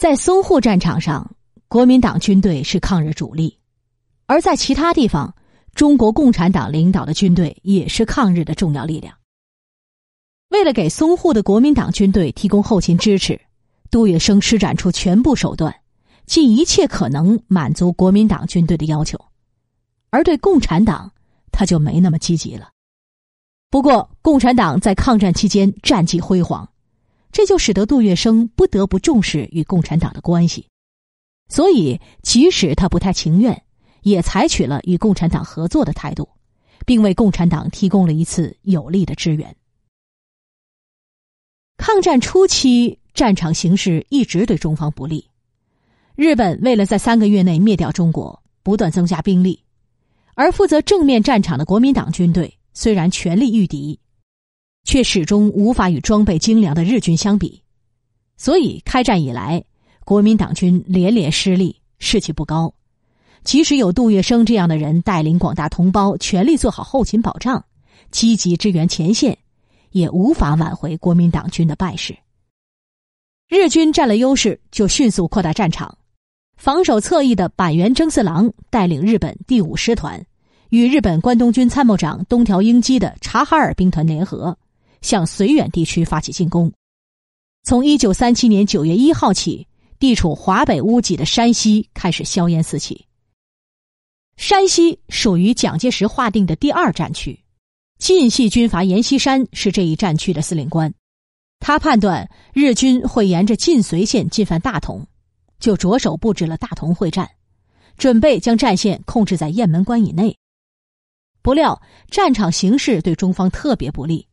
[0.00, 1.30] 在淞沪战场上，
[1.68, 3.58] 国民党军队是抗日主力；
[4.24, 5.34] 而在其他地方，
[5.74, 9.14] 中国共产党领导的军队也是抗日的重要力量。
[10.48, 13.38] 为了给淞沪的国民党军队提供后勤支持，
[13.90, 15.82] 杜月笙施展出全部手段，
[16.24, 19.18] 尽一切可能满足国民党军队的要求；
[20.08, 21.12] 而对共产党，
[21.52, 22.70] 他就没那么积极了。
[23.68, 26.66] 不过，共产党在抗战期间战绩辉煌。
[27.32, 30.66] 这就使得杜月笙不得不重视与共产党的关系，
[31.48, 33.62] 所以即使他不太情愿，
[34.02, 36.28] 也采取了与共产党合作的态度，
[36.84, 39.56] 并为共产党提供了一次有力的支援。
[41.76, 45.28] 抗战初期，战场形势一直对中方不利，
[46.16, 49.62] 日本为了在三个月内灭掉中国，不断增加兵力，
[50.34, 54.00] 而负责正面战场的国民党军队虽然全力御敌。
[54.84, 57.62] 却始终无法与装备精良的日军相比，
[58.36, 59.62] 所以开战以来，
[60.04, 62.72] 国民党军连连失利，士气不高。
[63.44, 67.64] 即使有杜月笙这样的人带领广大同胞全力做好后勤保障，
[68.10, 69.38] 积极支援前线，
[69.90, 72.16] 也无法挽回国民党军的败势。
[73.48, 75.96] 日军占了优势，就迅速扩大战场。
[76.56, 80.22] 防守侧翼的板垣征四郎带领日本第五师团，
[80.68, 84.56] 与日本关东军参谋长东条英机的察哈尔兵团联合。
[85.00, 86.72] 向绥远地区发起进攻。
[87.62, 89.66] 从一九三七年九月一号起，
[89.98, 93.06] 地处华北屋脊的山西开始硝烟四起。
[94.36, 97.44] 山西属于蒋介石划定的第二战区，
[97.98, 100.94] 晋系军阀阎锡山是这一战区的司令官。
[101.58, 105.06] 他判断日军会沿着晋绥线进犯大同，
[105.58, 107.30] 就着手布置了大同会战，
[107.98, 110.34] 准备将战线控制在雁门关以内。
[111.42, 114.26] 不料战场形势对中方特别不利。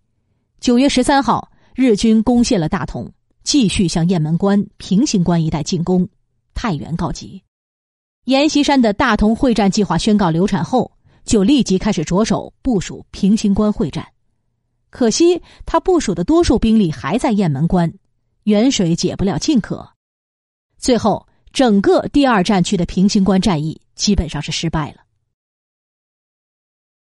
[0.59, 3.09] 九月十三号，日军攻陷了大同，
[3.43, 6.07] 继续向雁门关、平型关一带进攻。
[6.55, 7.43] 太原告急，
[8.25, 10.91] 阎锡山的大同会战计划宣告流产后，
[11.23, 14.05] 就立即开始着手部署平型关会战。
[14.89, 17.93] 可惜他部署的多数兵力还在雁门关，
[18.43, 19.87] 远水解不了近渴。
[20.79, 25.01] 最后，整个第二战区的平型关战役基本上是失败了。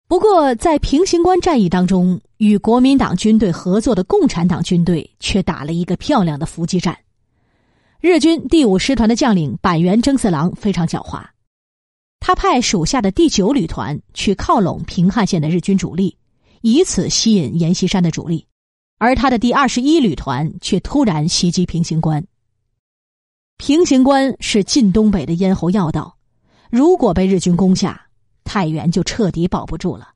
[0.08, 6.98] 不过，在平型关战役当中，与国民党军队合作的共产党军队却打了一个漂亮的伏击战。
[8.02, 11.26] 日军第五师团的将领板垣征四郎非常狡猾，
[12.20, 16.18] 他派属下的第九旅团去靠拢平汉线的日军主力，
[16.62, 18.46] 以此吸引阎锡山的主力；
[18.98, 22.26] 而他的第二十一旅团却突然袭击平型关。
[23.58, 26.18] 平型关是晋东北的咽喉要道，
[26.70, 28.08] 如果被日军攻下，
[28.44, 30.10] 太原就彻底保不住了。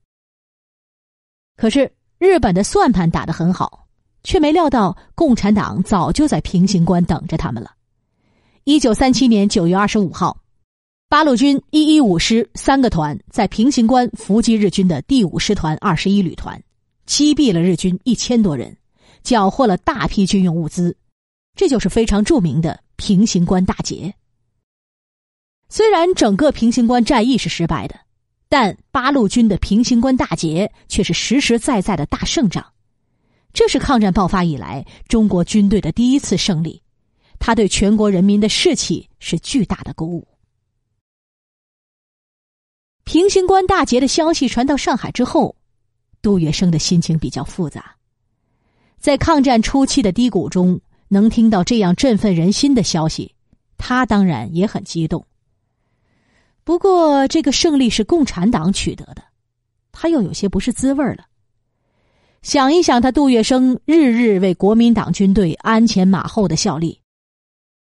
[1.56, 3.88] 可是日本的算盘打得很好，
[4.24, 7.72] 却没料到共产党早就在平型关等着他们了。
[8.66, 10.38] 一九三七年九月二十五号，
[11.08, 16.62] 八路军一一五师三个团在平型关伏击日军的第五师团二十一旅团，
[17.06, 18.76] 击毙了日军一千多人，
[19.24, 20.96] 缴获了大批军用物资，
[21.56, 24.14] 这就是非常著名的平型关大捷。
[25.70, 27.96] 虽然整个平型关战役是失败的。
[28.50, 32.66] 但八路军的平型关大捷却是实实在在的大胜仗，
[33.54, 36.82] 这是抗战爆发以来中国军队的第一次胜利，
[37.38, 40.28] 他对全国人民的士气是巨大的鼓舞。
[43.04, 45.56] 平型关大捷的消息传到上海之后，
[46.22, 47.96] 杜月笙的心情比较复杂，
[48.98, 53.36] 在抗战初期的低谷中，能听到这样振奋人心的消息，
[53.78, 55.24] 他当然也很激动。
[56.70, 59.24] 不过，这个胜利是共产党取得的，
[59.92, 61.26] 他又有些不是滋味了。
[62.44, 67.02] 想一想，他杜月笙日日为国民党军队鞍前马后的效力，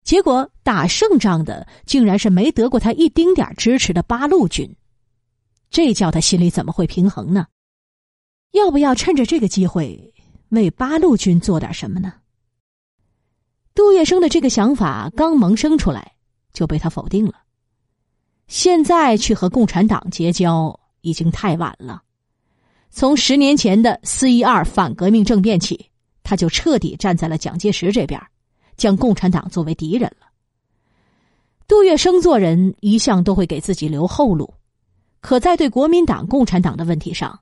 [0.04, 4.72] 结果打胜仗的竟然是没得过他一丁点支持的八路军，
[5.72, 7.48] 这叫他心里怎么会平衡呢？
[8.52, 10.14] 要不要趁着这个机会
[10.50, 12.14] 为八路军做点什么呢？
[13.74, 16.14] 杜月笙的这个想法刚萌生出来，
[16.54, 17.34] 就被他否定了。
[18.50, 22.02] 现在去和共产党结交已经太晚了。
[22.90, 25.86] 从十年前的四一二反革命政变起，
[26.24, 28.20] 他就彻底站在了蒋介石这边，
[28.76, 30.28] 将共产党作为敌人了。
[31.68, 34.52] 杜月笙做人一向都会给自己留后路，
[35.22, 37.40] 可在对国民党、共产党的问题上，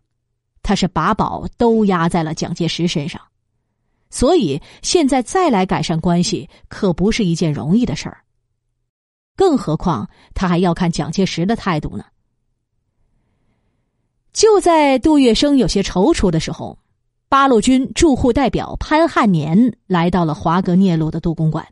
[0.61, 3.21] 他是把宝都压在了蒋介石身上，
[4.09, 8.17] 所以现在再来改善关系，可不是一件容易的事儿。
[9.37, 12.03] 更何况，他还要看蒋介石的态度呢。
[14.33, 16.77] 就在杜月笙有些踌躇的时候，
[17.29, 21.65] 八路军驻沪代表潘汉年来到了华格聂路的杜公馆。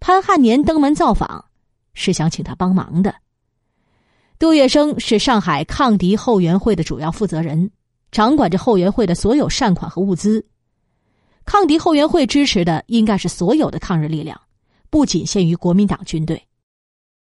[0.00, 1.44] 潘汉年登门造访，
[1.92, 3.14] 是想请他帮忙的。
[4.38, 7.70] 杜月笙是上海抗敌后援会的主要负责人，
[8.10, 10.44] 掌管着后援会的所有善款和物资。
[11.44, 14.40] 抗敌后援会支持的应该是所有的抗日力量，
[14.94, 16.40] 不仅限于国民党军队。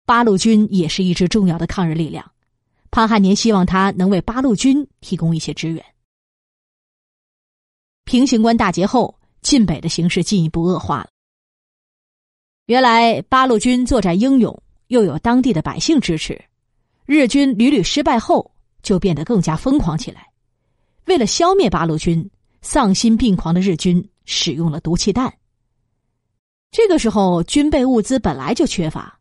[0.05, 2.29] 八路军也是一支重要的抗日力量，
[2.91, 5.81] 潘汉年希望他能为八路军提供一些支援。
[8.03, 11.09] 平型关大捷后，晋北的形势进一步恶化了。
[12.65, 16.43] 原来八路军作战英勇，又有当地的百姓支持，
[17.05, 18.51] 日军屡屡失败后，
[18.81, 20.27] 就变得更加疯狂起来。
[21.05, 22.29] 为了消灭八路军，
[22.61, 25.33] 丧心病狂的日军使用了毒气弹。
[26.73, 29.19] 这个时候，军备物资本来就缺乏，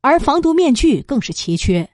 [0.00, 1.86] 而防毒面具更是奇缺，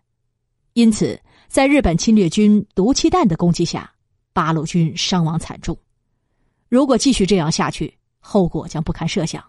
[0.75, 3.93] 因此在日本侵略军毒气弹的攻击下，
[4.33, 5.77] 八路军伤亡惨重。
[6.69, 9.45] 如果继续这样下去，后果将不堪设想。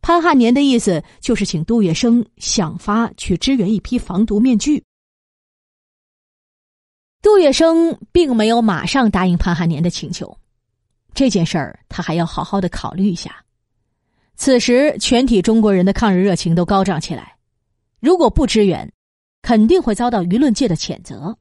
[0.00, 4.84] 潘汉年的意思就是请杜月笙想法去支援一批防毒面具。
[7.20, 10.38] 杜月笙并没有马上答应潘汉年的请求，
[11.12, 13.43] 这件事儿他还要好好的考虑一下。
[14.36, 17.36] 此时，全体中国人的抗日热情都高涨起来，
[18.00, 18.92] 如果不支援，
[19.42, 21.36] 肯定会遭到舆论界的谴责；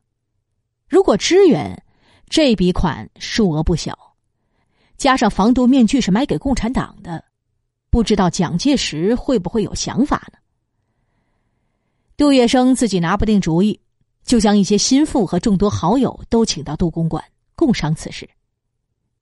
[0.87, 1.83] 如果支援，
[2.29, 3.97] 这笔款数额不小，
[4.95, 7.23] 加上防毒面具是买给共产党的。
[7.89, 10.39] 不知道蒋介石会不会有想法呢？
[12.15, 13.79] 杜月笙自己拿不定主意，
[14.23, 17.23] 就将一些心腹和众多好友都请到杜公馆
[17.55, 18.29] 共商此事。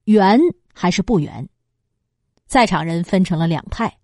[0.05, 0.39] 援
[0.73, 1.47] 还是不援？
[2.51, 3.97] 在场人分成了两派，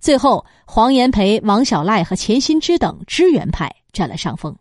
[0.00, 4.54] 最后黄炎培、王小赖和钱新之等支援派占了上风。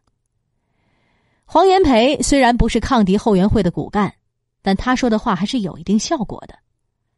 [1.44, 4.16] 黄炎培虽然不是抗敌后援会的骨干，
[4.62, 6.58] 但他说的话还是有一定效果的。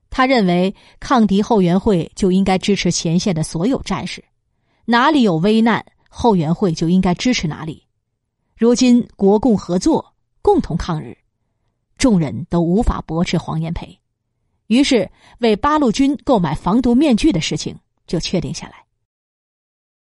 [0.09, 4.25] 他认为，抗敌后援会就应该支持前线的所有战士，
[4.85, 7.85] 哪里有危难，后援会就应该支持哪里。
[8.57, 11.15] 如今国共合作，共同抗日，
[11.99, 14.00] 众人都无法驳斥黄炎培，
[14.71, 17.77] 于是为八路军购买防毒面具的事情
[18.07, 18.75] 就确定下来。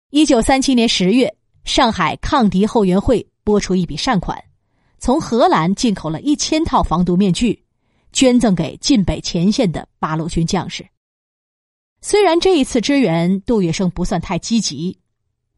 [0.09, 1.33] 一九三七年十月，
[1.63, 4.37] 上海抗敌后援会拨出一笔善款，
[4.97, 7.63] 从荷兰进口了一千套防毒面具。
[8.11, 10.85] 捐赠给晋北前线的八路军将士。
[12.01, 14.99] 虽然这一次支援杜月笙不算太积极，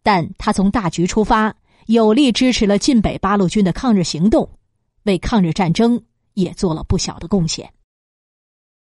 [0.03, 1.56] 但他从大局出发，
[1.88, 4.48] 有力支持了晋北八路军的抗日行动，
[5.03, 6.00] 为抗日战争
[6.36, 7.68] 也做了不小的贡献。